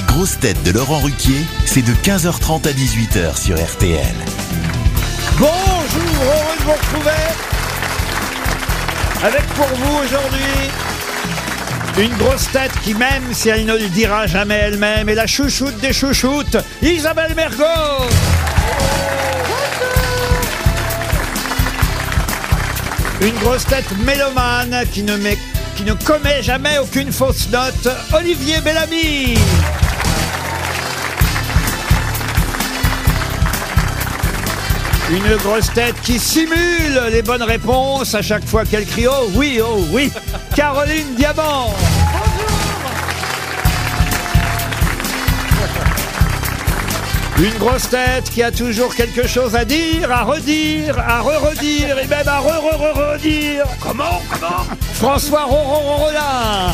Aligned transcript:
grosses 0.00 0.38
têtes 0.38 0.62
de 0.62 0.70
Laurent 0.72 1.00
Ruquier, 1.00 1.44
c'est 1.66 1.82
de 1.82 1.92
15h30 1.92 2.66
à 2.68 2.72
18h 2.72 3.36
sur 3.40 3.56
RTL. 3.56 4.14
Bonjour, 5.38 5.52
heureux 6.24 6.56
de 6.58 6.64
vous 6.64 6.72
retrouver 6.72 7.10
avec 9.24 9.42
pour 9.54 9.66
vous 9.66 9.98
aujourd'hui 10.04 10.70
une 11.98 12.16
grosse 12.16 12.50
tête 12.52 12.72
qui, 12.82 12.94
même 12.94 13.22
si 13.32 13.50
elle 13.50 13.66
ne 13.66 13.74
le 13.76 13.88
dira 13.88 14.26
jamais 14.26 14.54
elle-même, 14.54 15.08
est 15.10 15.14
la 15.14 15.26
chouchoute 15.26 15.78
des 15.80 15.92
chouchoutes, 15.92 16.56
Isabelle 16.80 17.34
Mergo. 17.36 17.64
Une 23.20 23.34
grosse 23.38 23.64
tête 23.66 23.84
mélomane 24.04 24.84
qui 24.92 25.02
ne, 25.02 25.16
met- 25.16 25.38
qui 25.76 25.84
ne 25.84 25.92
commet 25.92 26.42
jamais 26.42 26.78
aucune 26.78 27.12
fausse 27.12 27.48
note, 27.50 27.88
Olivier 28.12 28.60
Bellamy. 28.60 29.34
Une 35.12 35.36
grosse 35.36 35.70
tête 35.74 36.00
qui 36.02 36.18
simule 36.18 36.98
les 37.10 37.20
bonnes 37.20 37.42
réponses 37.42 38.14
à 38.14 38.22
chaque 38.22 38.46
fois 38.46 38.64
qu'elle 38.64 38.86
crie 38.86 39.06
Oh 39.06 39.28
oui, 39.34 39.60
oh 39.62 39.84
oui 39.92 40.10
Caroline 40.56 41.14
Diamant. 41.16 41.74
Une 47.38 47.58
grosse 47.58 47.90
tête 47.90 48.30
qui 48.30 48.42
a 48.42 48.50
toujours 48.50 48.94
quelque 48.94 49.26
chose 49.26 49.54
à 49.54 49.66
dire, 49.66 50.10
à 50.10 50.22
redire, 50.22 50.98
à 50.98 51.20
re-redire 51.20 51.98
et 51.98 52.06
même 52.06 52.28
à 52.28 52.38
re-re-re-redire. 52.38 53.66
Comment 53.80 54.22
Comment? 54.30 54.64
François 54.94 55.44
Rollin 55.44 56.72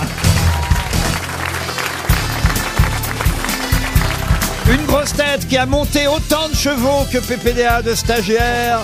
Une 4.70 4.84
grosse 4.86 5.14
tête 5.14 5.48
qui 5.48 5.56
a 5.56 5.64
monté 5.64 6.06
autant 6.06 6.48
de 6.48 6.55
chevaux 6.55 7.06
que 7.11 7.19
PPDA 7.19 7.80
de 7.83 7.94
stagiaire. 7.94 8.80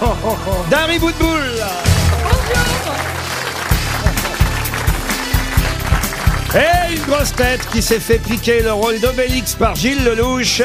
Dari 0.70 0.98
Boudboul. 0.98 1.52
Et 6.54 6.94
une 6.94 7.02
grosse 7.02 7.34
tête 7.34 7.60
qui 7.70 7.82
s'est 7.82 8.00
fait 8.00 8.18
piquer 8.18 8.62
le 8.62 8.72
rôle 8.72 8.98
d'Obélix 9.00 9.54
par 9.54 9.74
Gilles 9.74 10.02
Lelouch. 10.02 10.62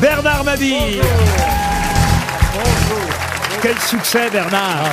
Bernard 0.00 0.42
Mabille. 0.44 1.00
Quel 3.62 3.78
succès 3.78 4.28
Bernard 4.30 4.86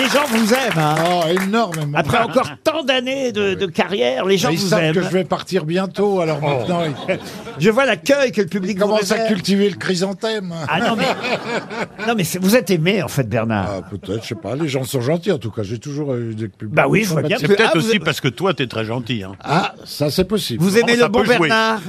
Les 0.00 0.08
gens 0.08 0.24
vous 0.28 0.54
aiment 0.54 0.78
hein. 0.78 0.94
Oh, 1.10 1.22
énormément. 1.28 1.98
Après 1.98 2.18
encore 2.18 2.48
tant 2.64 2.82
d'années 2.82 3.32
de, 3.32 3.52
de 3.54 3.66
carrière, 3.66 4.24
les 4.24 4.38
gens 4.38 4.48
Ils 4.48 4.58
vous 4.58 4.68
savent 4.68 4.82
aiment. 4.82 4.94
que 4.94 5.02
je 5.02 5.08
vais 5.08 5.24
partir 5.24 5.64
bientôt, 5.66 6.20
alors 6.20 6.40
maintenant 6.40 6.82
ils 7.08 7.18
Je 7.58 7.68
vois 7.70 7.84
l'accueil 7.84 8.32
que 8.32 8.40
le 8.40 8.46
public 8.46 8.78
vous 8.78 8.86
commencent 8.86 9.10
à 9.10 9.14
réserve. 9.16 9.28
cultiver 9.34 9.68
le 9.68 9.76
chrysanthème. 9.76 10.54
Ah 10.68 10.80
non 10.80 10.96
mais, 10.96 12.06
non, 12.08 12.14
mais 12.16 12.24
c'est- 12.24 12.38
vous 12.38 12.56
êtes 12.56 12.70
aimé 12.70 13.02
en 13.02 13.08
fait 13.08 13.28
Bernard. 13.28 13.68
Ah, 13.68 13.82
peut-être, 13.82 14.22
je 14.22 14.28
sais 14.28 14.34
pas. 14.34 14.54
Les 14.56 14.68
gens 14.68 14.84
sont 14.84 15.00
gentils 15.02 15.32
en 15.32 15.38
tout 15.38 15.50
cas. 15.50 15.62
J'ai 15.62 15.78
toujours 15.78 16.14
eu 16.14 16.34
des 16.34 16.48
publics. 16.48 16.74
Bah 16.74 16.86
oui, 16.88 17.04
je 17.04 17.10
vois 17.10 17.22
bien. 17.22 17.36
C'est 17.38 17.46
que- 17.46 17.52
peut-être 17.52 17.72
ah, 17.74 17.78
vous, 17.78 17.86
aussi 17.86 17.98
parce 17.98 18.20
que 18.22 18.28
toi, 18.28 18.54
t'es 18.54 18.66
très 18.66 18.84
gentil. 18.86 19.22
Hein. 19.22 19.32
Ah, 19.44 19.74
ça 19.84 20.10
c'est 20.10 20.24
possible. 20.24 20.62
vous 20.62 20.78
aimez 20.78 20.96
ça 20.96 21.04
le 21.06 21.08
bon 21.12 21.20
peut 21.20 21.26
jouer. 21.34 21.48
Bernard? 21.48 21.80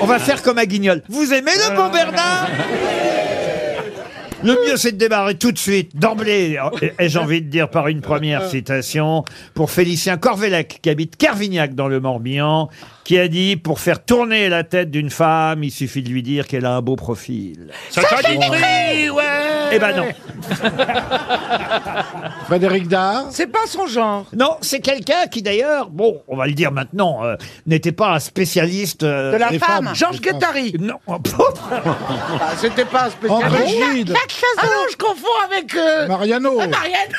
On 0.00 0.06
va 0.06 0.18
faire 0.18 0.42
comme 0.42 0.58
à 0.58 0.66
Guignol. 0.66 1.02
Vous 1.08 1.32
aimez 1.32 1.52
le 1.54 1.76
bon 1.76 1.88
Bernard? 1.90 2.48
Le 4.46 4.52
mieux, 4.70 4.76
c'est 4.76 4.92
de 4.92 4.96
démarrer 4.96 5.34
tout 5.34 5.50
de 5.50 5.58
suite, 5.58 5.96
d'emblée, 5.96 6.56
et- 6.80 6.92
et 7.04 7.08
j'ai 7.08 7.18
envie 7.18 7.42
de 7.42 7.48
dire 7.50 7.68
par 7.68 7.88
une 7.88 8.00
première 8.00 8.46
citation, 8.48 9.24
pour 9.54 9.72
Félicien 9.72 10.16
Corvélec, 10.18 10.78
qui 10.82 10.88
habite 10.90 11.16
Carvignac 11.16 11.74
dans 11.74 11.88
le 11.88 11.98
Morbihan, 11.98 12.68
qui 13.04 13.18
a 13.18 13.26
dit, 13.26 13.56
pour 13.56 13.80
faire 13.80 14.04
tourner 14.04 14.48
la 14.48 14.62
tête 14.62 14.90
d'une 14.92 15.10
femme, 15.10 15.64
il 15.64 15.72
suffit 15.72 16.02
de 16.02 16.10
lui 16.10 16.22
dire 16.22 16.46
qu'elle 16.46 16.64
a 16.64 16.76
un 16.76 16.82
beau 16.82 16.94
profil. 16.96 17.68
Sacha 17.90 18.22
Guitry, 18.22 19.10
ouais 19.10 19.22
Eh 19.72 19.78
ben 19.80 19.96
non. 19.96 20.06
Frédéric 22.46 22.86
Dard. 22.88 23.26
C'est 23.30 23.46
pas 23.48 23.66
son 23.66 23.86
genre. 23.86 24.26
Non, 24.32 24.56
c'est 24.60 24.80
quelqu'un 24.80 25.26
qui 25.30 25.42
d'ailleurs, 25.42 25.90
bon, 25.90 26.22
on 26.28 26.36
va 26.36 26.46
le 26.46 26.52
dire 26.52 26.70
maintenant, 26.70 27.24
euh, 27.24 27.34
n'était 27.66 27.92
pas 27.92 28.10
un 28.14 28.18
spécialiste... 28.20 29.02
euh, 29.02 29.32
De 29.32 29.36
la 29.36 29.48
femme. 29.48 29.58
femmes. 29.58 29.90
Georges. 29.94 30.20
Guettari. 30.20 30.74
Non, 30.78 30.98
Ah, 31.08 32.52
C'était 32.56 32.84
pas 32.84 33.04
un 33.06 33.10
spécial. 33.10 33.44
André 33.44 33.66
Gide. 33.68 34.14
Ah 34.58 34.66
non, 34.66 34.86
je 34.90 34.96
confonds 34.96 35.26
avec 35.44 35.74
euh, 35.74 36.06
Mariano. 36.06 36.56
Marianne. 36.56 37.12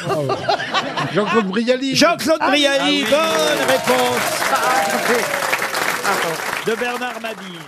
Jean-Claude 1.14 1.48
Brialy. 1.48 1.96
Jean-Claude 1.96 2.38
Ah 2.42 2.48
Brialy, 2.50 2.78
ah 2.80 2.86
oui. 2.88 3.06
bonne 3.10 3.68
réponse 3.68 4.44
Ah, 6.06 6.70
de 6.70 6.76
Bernard 6.76 7.20
Mabille. 7.22 7.60